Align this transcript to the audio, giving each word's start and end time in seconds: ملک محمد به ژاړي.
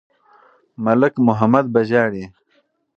ملک 0.85 1.13
محمد 1.27 1.65
به 1.73 1.81
ژاړي. 1.89 2.25